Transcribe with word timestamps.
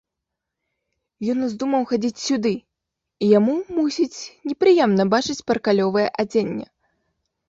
Ён 1.33 1.37
уздумаў 1.47 1.83
хадзіць 1.91 2.21
сюды, 2.27 2.51
і 3.25 3.29
яму, 3.39 3.55
мусіць, 3.81 4.15
непрыемна 4.53 5.03
бачыць 5.13 5.37
паркалёвае 5.53 6.07
адзенне. 6.25 6.65